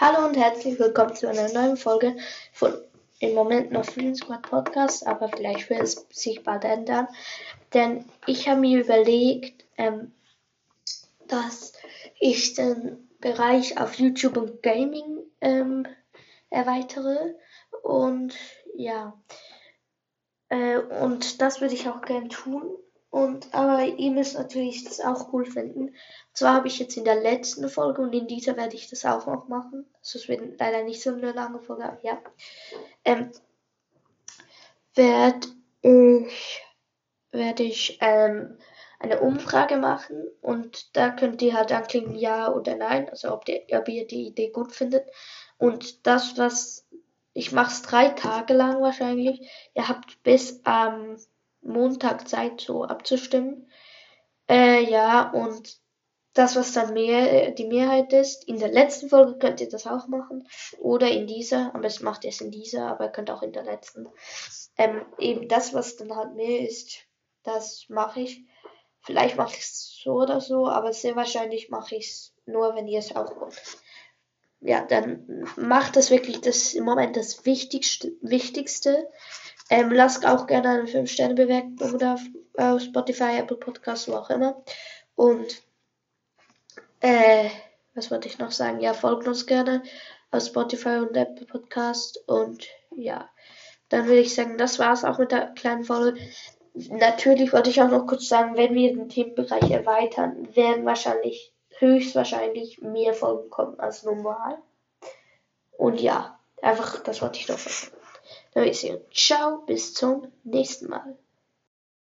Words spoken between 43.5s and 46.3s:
ob ihr die Idee gut findet. Und